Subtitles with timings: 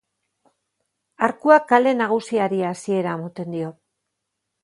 [1.27, 3.71] Arkuak Kale Nagusiari hasiera ematen dio.